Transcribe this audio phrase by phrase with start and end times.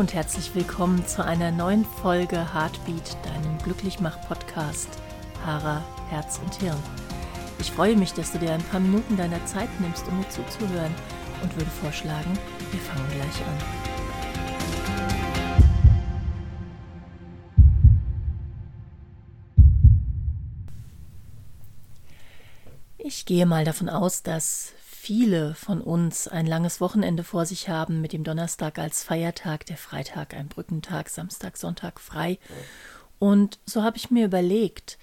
[0.00, 4.88] und herzlich willkommen zu einer neuen Folge Heartbeat, deinem Glücklichmach-Podcast
[5.44, 6.82] Haarer, Herz und Hirn.
[7.58, 10.94] Ich freue mich, dass du dir ein paar Minuten deiner Zeit nimmst, um mir zuzuhören
[11.42, 12.32] und würde vorschlagen,
[12.70, 13.58] wir fangen gleich an.
[22.96, 28.02] Ich gehe mal davon aus, dass viele von uns ein langes Wochenende vor sich haben,
[28.02, 32.38] mit dem Donnerstag als Feiertag, der Freitag ein Brückentag, Samstag, Sonntag frei.
[33.18, 34.98] Und so habe ich mir überlegt,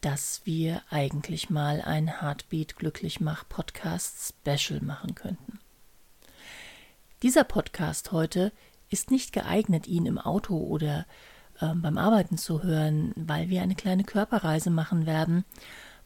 [0.00, 5.60] dass wir eigentlich mal ein Heartbeat Glücklichmach Podcast Special machen könnten.
[7.22, 8.52] Dieser Podcast heute
[8.88, 11.06] ist nicht geeignet, ihn im Auto oder
[11.60, 15.44] äh, beim Arbeiten zu hören, weil wir eine kleine Körperreise machen werden,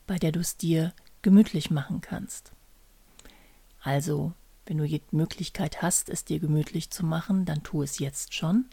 [0.08, 2.55] bei der du es dir gemütlich machen kannst.
[3.86, 4.32] Also,
[4.66, 8.64] wenn du die Möglichkeit hast, es dir gemütlich zu machen, dann tu es jetzt schon.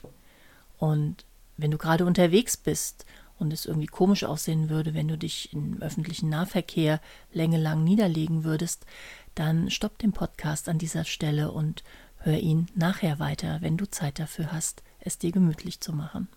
[0.80, 1.24] Und
[1.56, 3.06] wenn du gerade unterwegs bist
[3.38, 7.00] und es irgendwie komisch aussehen würde, wenn du dich im öffentlichen Nahverkehr
[7.32, 8.88] längelang niederlegen würdest,
[9.36, 11.84] dann stopp den Podcast an dieser Stelle und
[12.18, 16.28] hör ihn nachher weiter, wenn du Zeit dafür hast, es dir gemütlich zu machen.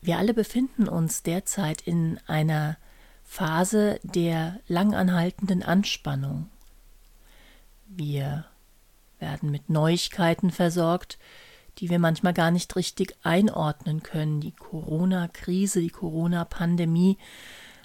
[0.00, 2.76] Wir alle befinden uns derzeit in einer
[3.32, 6.50] Phase der langanhaltenden Anspannung.
[7.86, 8.44] Wir
[9.20, 11.16] werden mit Neuigkeiten versorgt,
[11.78, 14.40] die wir manchmal gar nicht richtig einordnen können.
[14.40, 17.18] Die Corona-Krise, die Corona-Pandemie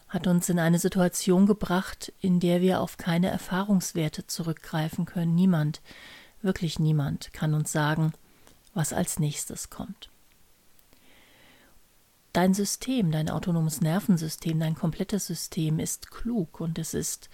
[0.09, 5.35] hat uns in eine Situation gebracht, in der wir auf keine Erfahrungswerte zurückgreifen können.
[5.35, 5.81] Niemand,
[6.41, 8.13] wirklich niemand kann uns sagen,
[8.73, 10.09] was als nächstes kommt.
[12.35, 17.29] Dein System, dein autonomes Nervensystem, dein komplettes System ist klug und es ist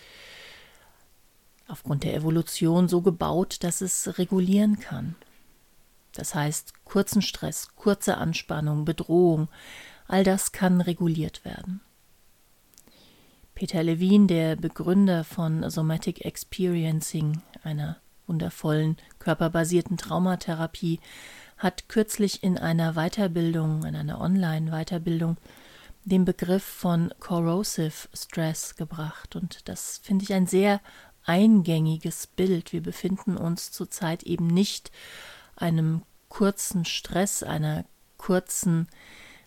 [1.68, 5.16] aufgrund der Evolution so gebaut, dass es regulieren kann.
[6.12, 9.48] Das heißt, kurzen Stress, kurze Anspannung, Bedrohung,
[10.08, 11.82] all das kann reguliert werden.
[13.56, 17.98] Peter Levine, der Begründer von Somatic Experiencing, einer
[18.28, 21.00] wundervollen körperbasierten Traumatherapie,
[21.62, 25.38] hat kürzlich in einer Weiterbildung, in einer Online-Weiterbildung,
[26.04, 29.36] den Begriff von Corrosive Stress gebracht.
[29.36, 30.82] Und das finde ich ein sehr
[31.24, 32.74] eingängiges Bild.
[32.74, 34.92] Wir befinden uns zurzeit eben nicht
[35.56, 37.86] einem kurzen Stress, einer
[38.18, 38.88] kurzen,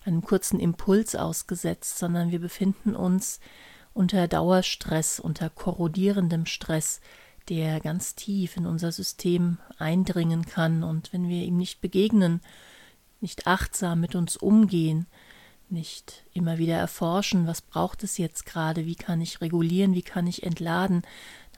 [0.04, 3.40] einem kurzen Impuls ausgesetzt, sondern wir befinden uns
[3.92, 7.00] unter Dauerstress, unter korrodierendem Stress,
[7.48, 10.82] der ganz tief in unser System eindringen kann.
[10.82, 12.40] Und wenn wir ihm nicht begegnen,
[13.20, 15.06] nicht achtsam mit uns umgehen,
[15.70, 20.26] nicht immer wieder erforschen, was braucht es jetzt gerade, wie kann ich regulieren, wie kann
[20.26, 21.02] ich entladen,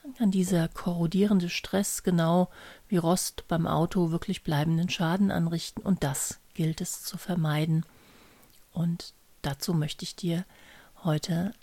[0.01, 2.49] dann kann dieser korrodierende Stress genau
[2.87, 7.85] wie Rost beim Auto wirklich bleibenden Schaden anrichten und das gilt es zu vermeiden.
[8.71, 10.45] Und dazu möchte ich dir
[11.03, 11.53] heute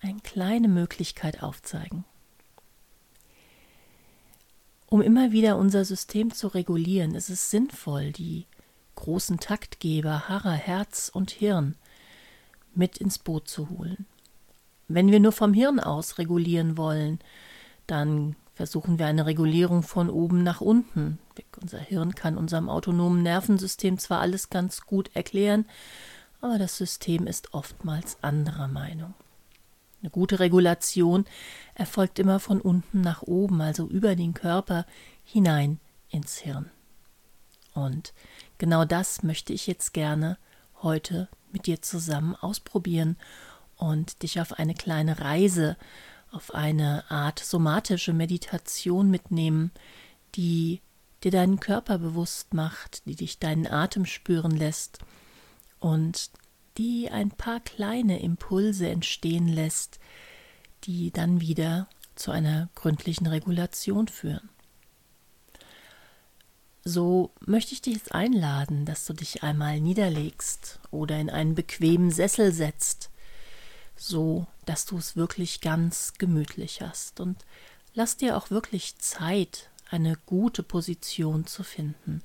[0.00, 2.04] eine kleine Möglichkeit aufzeigen.
[4.92, 8.44] Um immer wieder unser System zu regulieren, ist es sinnvoll, die
[8.94, 11.76] großen Taktgeber Harrer, Herz und Hirn
[12.74, 14.04] mit ins Boot zu holen.
[14.88, 17.20] Wenn wir nur vom Hirn aus regulieren wollen,
[17.86, 21.18] dann versuchen wir eine Regulierung von oben nach unten.
[21.62, 25.64] Unser Hirn kann unserem autonomen Nervensystem zwar alles ganz gut erklären,
[26.42, 29.14] aber das System ist oftmals anderer Meinung.
[30.02, 31.24] Eine gute Regulation
[31.74, 34.84] erfolgt immer von unten nach oben, also über den Körper
[35.24, 35.78] hinein
[36.10, 36.70] ins Hirn.
[37.72, 38.12] Und
[38.58, 40.38] genau das möchte ich jetzt gerne
[40.82, 43.16] heute mit dir zusammen ausprobieren
[43.76, 45.76] und dich auf eine kleine Reise,
[46.32, 49.70] auf eine Art somatische Meditation mitnehmen,
[50.34, 50.80] die
[51.22, 54.98] dir deinen Körper bewusst macht, die dich deinen Atem spüren lässt
[55.78, 56.30] und
[56.78, 59.98] die ein paar kleine Impulse entstehen lässt,
[60.84, 64.48] die dann wieder zu einer gründlichen Regulation führen.
[66.84, 72.10] So möchte ich dich jetzt einladen, dass du dich einmal niederlegst oder in einen bequemen
[72.10, 73.10] Sessel setzt,
[73.94, 77.44] so dass du es wirklich ganz gemütlich hast und
[77.94, 82.22] lass dir auch wirklich Zeit, eine gute Position zu finden,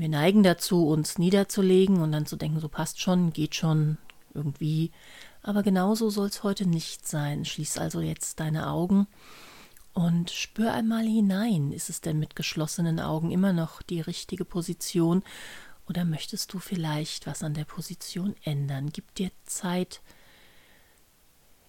[0.00, 3.98] wir neigen dazu, uns niederzulegen und dann zu denken, so passt schon, geht schon
[4.34, 4.92] irgendwie.
[5.42, 7.44] Aber genauso soll es heute nicht sein.
[7.44, 9.06] Schließ also jetzt deine Augen
[9.94, 11.72] und spür einmal hinein.
[11.72, 15.22] Ist es denn mit geschlossenen Augen immer noch die richtige Position?
[15.88, 18.90] Oder möchtest du vielleicht was an der Position ändern?
[18.92, 20.02] Gib dir Zeit,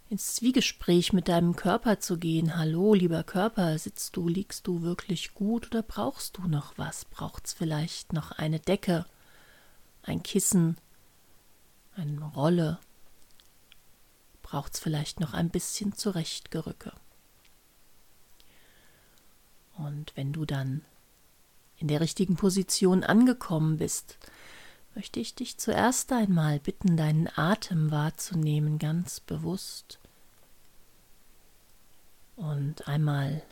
[0.09, 2.55] ins Zwiegespräch mit deinem Körper zu gehen.
[2.57, 7.05] Hallo, lieber Körper, sitzt du, liegst du wirklich gut oder brauchst du noch was?
[7.05, 9.05] Braucht's vielleicht noch eine Decke,
[10.03, 10.77] ein Kissen,
[11.95, 12.79] eine Rolle?
[14.43, 16.93] Braucht's vielleicht noch ein bisschen Zurechtgerücke?
[19.77, 20.85] Und wenn du dann
[21.75, 24.17] in der richtigen Position angekommen bist,
[24.97, 29.99] möchte ich dich zuerst einmal bitten, deinen Atem wahrzunehmen, ganz bewusst.
[32.35, 33.43] Und einmal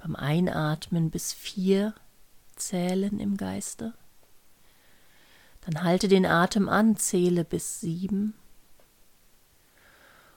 [0.00, 1.94] beim Einatmen bis vier
[2.54, 3.92] zählen im Geiste.
[5.62, 8.34] Dann halte den Atem an, zähle bis sieben.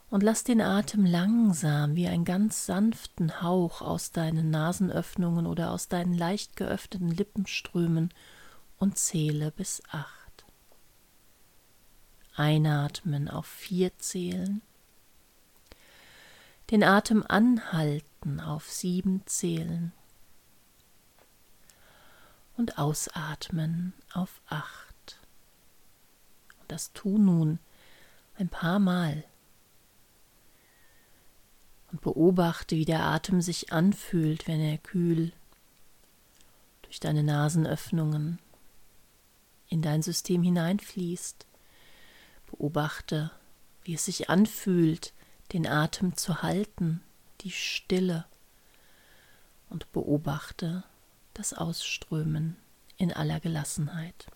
[0.09, 5.88] Und lass den Atem langsam wie einen ganz sanften Hauch aus deinen Nasenöffnungen oder aus
[5.88, 8.11] deinen leicht geöffneten Lippen strömen
[8.79, 10.20] und zähle bis acht.
[12.41, 14.63] Einatmen auf vier zählen.
[16.71, 19.93] Den Atem anhalten auf sieben zählen.
[22.57, 25.19] Und ausatmen auf acht.
[26.59, 27.59] Und das tu nun
[28.38, 29.23] ein paar Mal.
[31.91, 35.31] Und beobachte, wie der Atem sich anfühlt, wenn er kühl
[36.81, 38.39] durch deine Nasenöffnungen
[39.67, 41.45] in dein System hineinfließt.
[42.61, 43.31] Beobachte,
[43.81, 45.13] wie es sich anfühlt,
[45.51, 47.01] den Atem zu halten,
[47.41, 48.27] die Stille,
[49.71, 50.83] und beobachte
[51.33, 52.57] das Ausströmen
[52.97, 54.27] in aller Gelassenheit.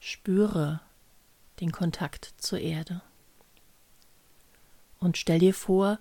[0.00, 0.80] Spüre
[1.60, 3.02] den Kontakt zur Erde
[4.98, 6.00] und stell dir vor,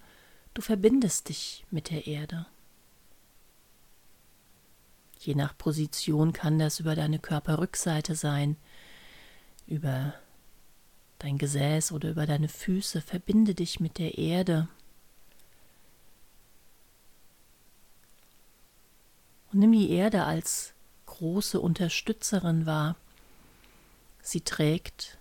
[0.56, 2.48] du verbindest dich mit der Erde.
[5.20, 8.56] Je nach Position kann das über deine Körperrückseite sein,
[9.66, 10.14] über
[11.20, 13.02] dein Gesäß oder über deine Füße.
[13.02, 14.68] Verbinde dich mit der Erde.
[19.52, 20.74] Und nimm die Erde als
[21.06, 22.96] große Unterstützerin wahr.
[24.22, 25.18] Sie trägt,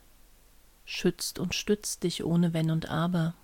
[0.84, 3.34] schützt und stützt dich ohne Wenn und Aber.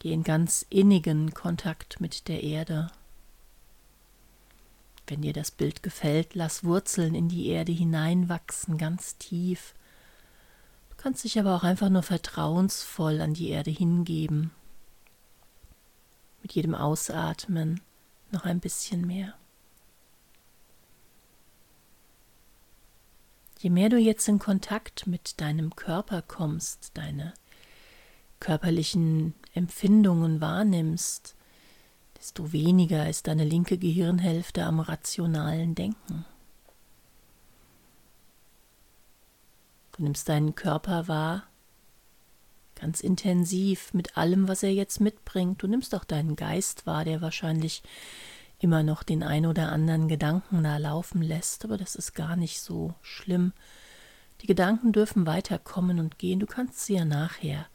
[0.00, 2.90] Geh in ganz innigen Kontakt mit der Erde.
[5.10, 9.74] Wenn dir das Bild gefällt, lass Wurzeln in die Erde hineinwachsen, ganz tief.
[10.90, 14.52] Du kannst dich aber auch einfach nur vertrauensvoll an die Erde hingeben.
[16.42, 17.80] Mit jedem Ausatmen
[18.30, 19.34] noch ein bisschen mehr.
[23.58, 27.34] Je mehr du jetzt in Kontakt mit deinem Körper kommst, deine
[28.38, 31.34] körperlichen Empfindungen wahrnimmst,
[32.20, 36.26] desto weniger ist deine linke Gehirnhälfte am rationalen Denken.
[39.96, 41.44] Du nimmst deinen Körper wahr,
[42.74, 45.62] ganz intensiv mit allem, was er jetzt mitbringt.
[45.62, 47.82] Du nimmst auch deinen Geist wahr, der wahrscheinlich
[48.58, 52.60] immer noch den ein oder anderen Gedanken da laufen lässt, aber das ist gar nicht
[52.60, 53.52] so schlimm.
[54.42, 56.40] Die Gedanken dürfen weiterkommen und gehen.
[56.40, 57.66] Du kannst sie ja nachher,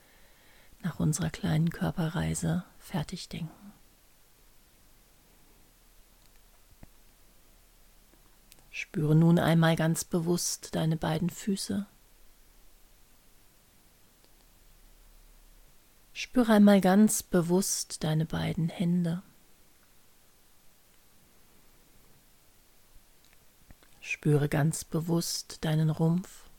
[0.84, 3.65] nach unserer kleinen Körperreise, fertig denken.
[8.78, 11.86] Spüre nun einmal ganz bewusst deine beiden Füße.
[16.12, 19.24] Spüre einmal ganz bewusst deine beiden Hände.
[24.02, 26.50] Spüre ganz bewusst deinen Rumpf,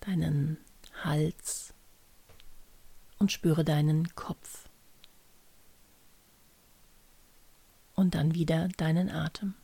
[0.00, 0.56] deinen
[1.04, 1.74] Hals
[3.18, 4.70] und spüre deinen Kopf.
[8.02, 9.54] Und dann wieder deinen Atem.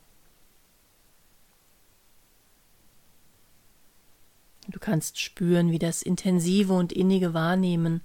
[4.69, 8.01] Du kannst spüren, wie das intensive und innige Wahrnehmen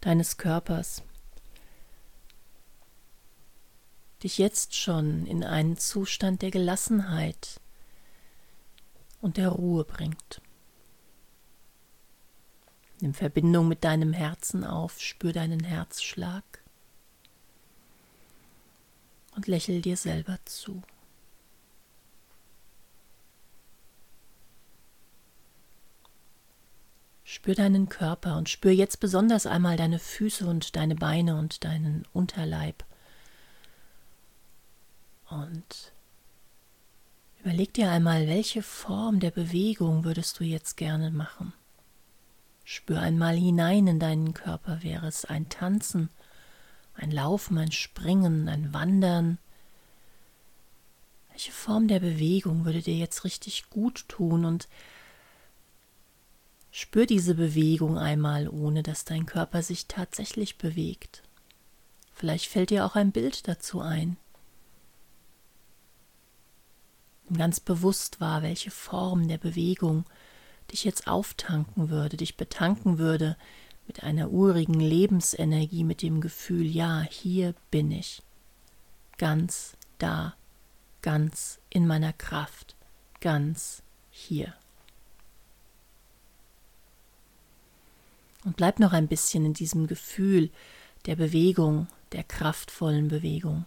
[0.00, 1.02] deines Körpers
[4.22, 7.60] dich jetzt schon in einen Zustand der Gelassenheit
[9.20, 10.40] und der Ruhe bringt.
[13.00, 16.64] Nimm Verbindung mit deinem Herzen auf, spür deinen Herzschlag
[19.36, 20.82] und lächel dir selber zu.
[27.22, 32.06] Spür deinen Körper und spür jetzt besonders einmal deine Füße und deine Beine und deinen
[32.12, 32.84] Unterleib.
[35.28, 35.92] Und
[37.40, 41.52] überleg dir einmal, welche Form der Bewegung würdest du jetzt gerne machen.
[42.64, 44.82] Spür einmal hinein in deinen Körper.
[44.82, 46.10] Wäre es ein Tanzen,
[46.96, 49.38] Ein Laufen, ein Springen, ein Wandern.
[51.30, 54.68] Welche Form der Bewegung würde dir jetzt richtig gut tun und
[56.70, 61.22] spür diese Bewegung einmal, ohne dass dein Körper sich tatsächlich bewegt.
[62.14, 64.16] Vielleicht fällt dir auch ein Bild dazu ein.
[67.36, 70.06] Ganz bewusst war, welche Form der Bewegung
[70.72, 73.36] dich jetzt auftanken würde, dich betanken würde
[73.86, 78.22] mit einer urigen Lebensenergie, mit dem Gefühl, ja, hier bin ich,
[79.18, 80.34] ganz da,
[81.02, 82.76] ganz in meiner Kraft,
[83.20, 84.54] ganz hier.
[88.44, 90.50] Und bleib noch ein bisschen in diesem Gefühl
[91.06, 93.64] der Bewegung, der kraftvollen Bewegung.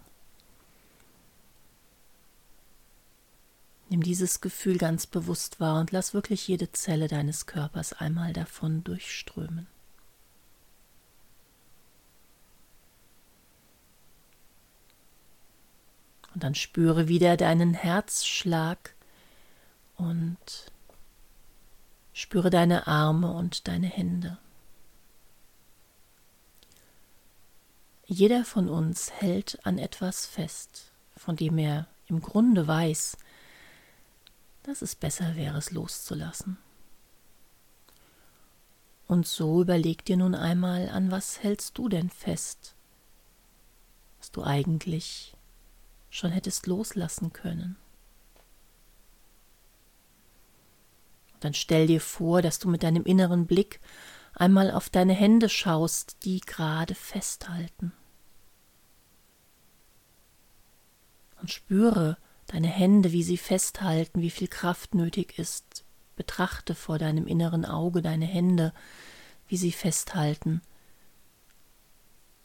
[3.90, 8.84] Nimm dieses Gefühl ganz bewusst wahr und lass wirklich jede Zelle deines Körpers einmal davon
[8.84, 9.68] durchströmen.
[16.39, 18.96] Und dann spüre wieder deinen Herzschlag
[19.98, 20.38] und
[22.13, 24.38] spüre deine Arme und deine Hände.
[28.05, 33.17] Jeder von uns hält an etwas fest, von dem er im Grunde weiß,
[34.63, 36.58] dass es besser wäre, es loszulassen.
[39.08, 42.75] Und so überleg dir nun einmal, an was hältst du denn fest,
[44.19, 45.36] was du eigentlich
[46.10, 47.78] schon hättest loslassen können.
[51.39, 53.80] Dann stell dir vor, dass du mit deinem inneren Blick
[54.34, 57.94] einmal auf deine Hände schaust, die gerade festhalten.
[61.42, 65.86] Und spüre, deine Hände, wie sie festhalten, wie viel Kraft nötig ist.
[66.16, 68.74] Betrachte vor deinem inneren Auge deine Hände,
[69.48, 70.62] wie sie festhalten.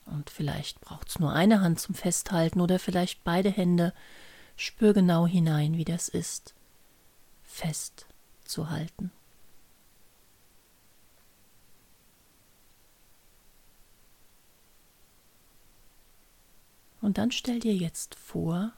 [0.07, 3.93] Und vielleicht braucht's nur eine Hand zum Festhalten oder vielleicht beide Hände.
[4.57, 6.55] Spür genau hinein, wie das ist,
[7.43, 9.11] festzuhalten.
[17.01, 18.73] Und dann stell dir jetzt vor,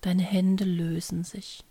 [0.00, 1.64] Deine Hände lösen sich.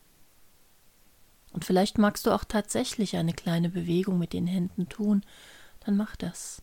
[1.54, 5.24] Und vielleicht magst du auch tatsächlich eine kleine Bewegung mit den Händen tun,
[5.80, 6.62] dann mach das.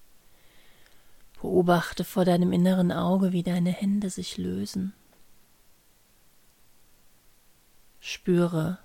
[1.44, 4.94] Beobachte vor deinem inneren Auge, wie deine Hände sich lösen.
[8.00, 8.78] Spüre,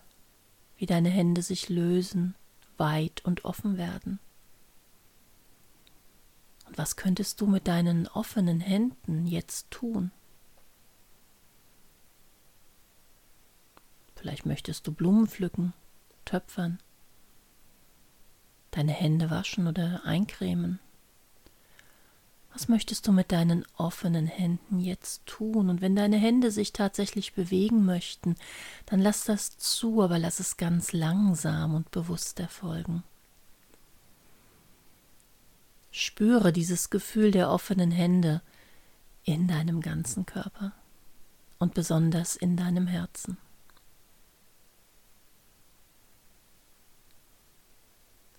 [0.75, 2.35] wie deine Hände sich lösen,
[2.75, 4.19] weit und offen werden.
[6.67, 10.11] Und was könntest du mit deinen offenen Händen jetzt tun?
[14.17, 15.71] Vielleicht möchtest du Blumen pflücken,
[16.25, 16.79] töpfern,
[18.71, 20.81] deine Hände waschen oder eincremen.
[22.59, 25.69] Was möchtest du mit deinen offenen Händen jetzt tun?
[25.69, 28.35] Und wenn deine Hände sich tatsächlich bewegen möchten,
[28.85, 33.03] dann lass das zu, aber lass es ganz langsam und bewusst erfolgen.
[35.89, 38.41] Spüre dieses Gefühl der offenen Hände
[39.23, 40.73] in deinem ganzen Körper
[41.59, 43.37] und besonders in deinem Herzen.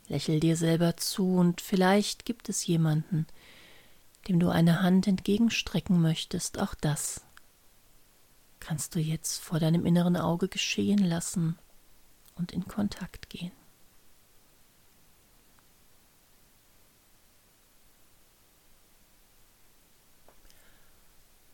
[0.08, 3.26] Lächel dir selber zu und vielleicht gibt es jemanden,
[4.30, 6.60] dem du eine Hand entgegenstrecken möchtest.
[6.60, 7.22] Auch das
[8.60, 11.58] kannst du jetzt vor deinem inneren Auge geschehen lassen
[12.37, 13.50] und in Kontakt gehen.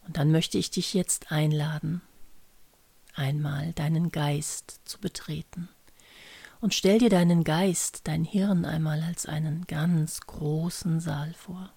[0.07, 2.03] Und dann möchte ich dich jetzt einladen,
[3.15, 5.71] einmal deinen Geist zu betreten
[6.61, 11.73] und stell dir deinen Geist, dein Hirn einmal als einen ganz großen Saal vor.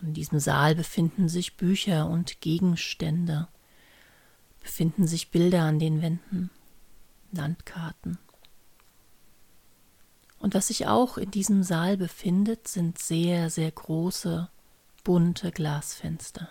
[0.00, 3.48] In diesem Saal befinden sich Bücher und Gegenstände,
[4.60, 6.50] befinden sich Bilder an den Wänden,
[7.32, 8.18] Landkarten.
[10.38, 14.48] Und was sich auch in diesem Saal befindet, sind sehr, sehr große,
[15.02, 16.48] bunte Glasfenster.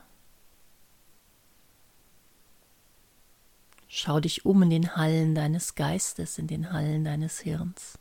[3.88, 7.98] Schau dich um in den Hallen deines Geistes, in den Hallen deines Hirns.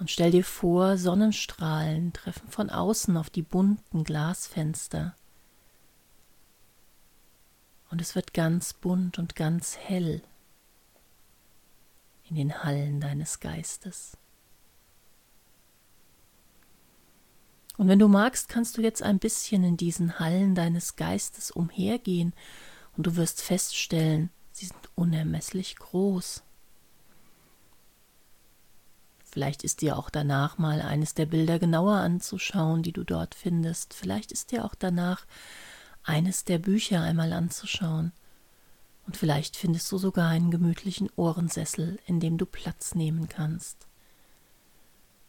[0.00, 5.14] Und stell dir vor, Sonnenstrahlen treffen von außen auf die bunten Glasfenster.
[7.90, 10.22] Und es wird ganz bunt und ganz hell
[12.30, 14.16] in den Hallen deines Geistes.
[17.76, 22.32] Und wenn du magst, kannst du jetzt ein bisschen in diesen Hallen deines Geistes umhergehen
[22.96, 26.42] und du wirst feststellen, sie sind unermesslich groß.
[29.30, 33.94] Vielleicht ist dir auch danach mal eines der Bilder genauer anzuschauen, die du dort findest.
[33.94, 35.24] Vielleicht ist dir auch danach
[36.02, 38.12] eines der Bücher einmal anzuschauen.
[39.06, 43.86] Und vielleicht findest du sogar einen gemütlichen Ohrensessel, in dem du Platz nehmen kannst.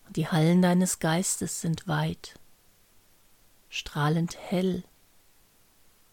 [0.07, 2.39] Und die Hallen deines Geistes sind weit,
[3.69, 4.83] strahlend hell,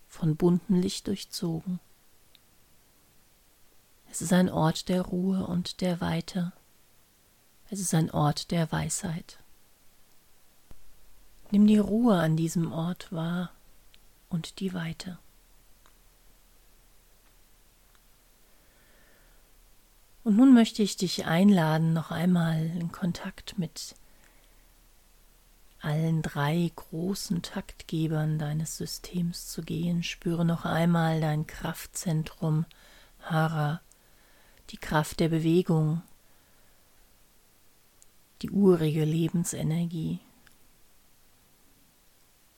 [0.06, 1.80] von buntem Licht durchzogen.
[4.10, 6.52] Es ist ein Ort der Ruhe und der Weite.
[7.70, 9.38] Es ist ein Ort der Weisheit.
[11.50, 13.50] Nimm die Ruhe an diesem Ort wahr
[14.30, 15.18] und die Weite.
[20.24, 23.94] Und nun möchte ich dich einladen, noch einmal in Kontakt mit
[25.80, 30.02] allen drei großen Taktgebern deines Systems zu gehen.
[30.02, 32.66] Spüre noch einmal dein Kraftzentrum
[33.20, 33.80] Hara,
[34.70, 36.02] die Kraft der Bewegung,
[38.42, 40.20] die urige Lebensenergie.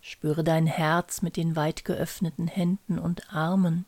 [0.00, 3.84] Spüre dein Herz mit den weit geöffneten Händen und Armen,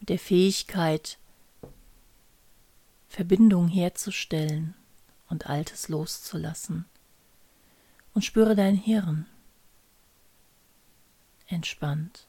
[0.00, 1.18] mit der Fähigkeit,
[3.08, 4.74] Verbindung herzustellen
[5.28, 6.84] und Altes loszulassen.
[8.12, 9.26] Und spüre dein Hirn,
[11.46, 12.26] entspannt,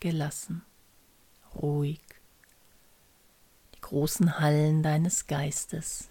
[0.00, 0.62] gelassen,
[1.54, 2.00] ruhig,
[3.74, 6.09] die großen Hallen deines Geistes,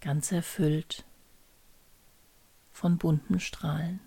[0.00, 1.04] ganz erfüllt
[2.70, 4.00] von bunten Strahlen.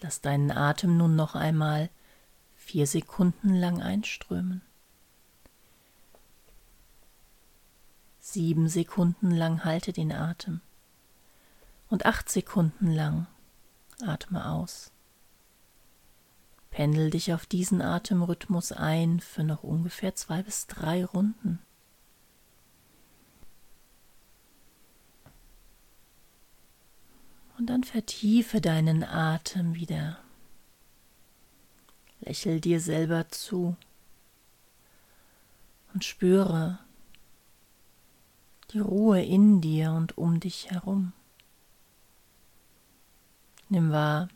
[0.00, 1.88] Lass deinen Atem nun noch einmal
[2.56, 4.62] vier Sekunden lang einströmen.
[8.18, 10.60] Sieben Sekunden lang halte den Atem
[11.88, 13.26] und acht Sekunden lang
[14.00, 14.91] atme aus.
[16.72, 21.58] Pendel dich auf diesen Atemrhythmus ein für noch ungefähr zwei bis drei Runden.
[27.58, 30.18] Und dann vertiefe deinen Atem wieder.
[32.20, 33.76] Lächel dir selber zu
[35.92, 36.78] und spüre
[38.70, 41.12] die Ruhe in dir und um dich herum.
[43.68, 44.28] Nimm wahr,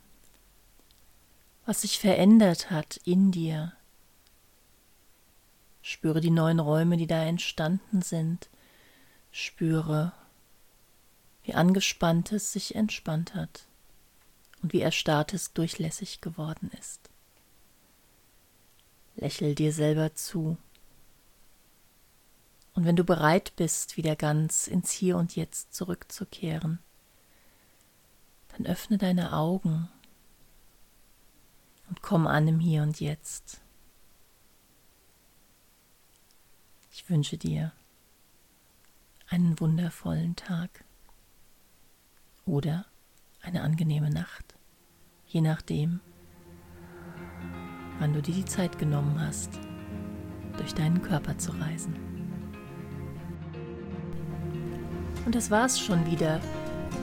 [1.67, 3.73] was sich verändert hat in dir.
[5.83, 8.49] Spüre die neuen Räume, die da entstanden sind.
[9.33, 10.13] Spüre,
[11.43, 13.67] wie angespanntes sich entspannt hat
[14.63, 17.11] und wie erstarrtes durchlässig geworden ist.
[19.17, 20.57] Lächel dir selber zu.
[22.75, 26.79] Und wenn du bereit bist, wieder ganz ins Hier und Jetzt zurückzukehren,
[28.49, 29.89] dann öffne deine Augen
[31.89, 33.61] und komm an im Hier und Jetzt.
[36.91, 37.73] Ich wünsche dir
[39.29, 40.85] einen wundervollen Tag
[42.45, 42.87] oder
[43.43, 44.55] eine angenehme Nacht,
[45.27, 46.01] je nachdem,
[47.99, 49.51] wann du dir die Zeit genommen hast,
[50.57, 51.95] durch deinen Körper zu reisen.
[55.25, 56.41] Und das war's schon wieder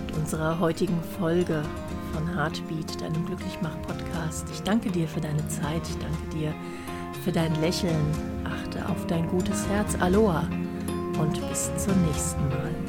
[0.06, 1.64] mit unserer heutigen Folge
[2.14, 4.48] von Heartbeat, deinem Glücklichmach-Podcast.
[4.52, 6.54] Ich danke dir für deine Zeit, ich danke dir
[7.24, 8.06] für dein Lächeln.
[8.44, 9.96] Achte auf dein gutes Herz.
[10.00, 10.48] Aloha
[11.20, 12.83] und bis zum nächsten Mal.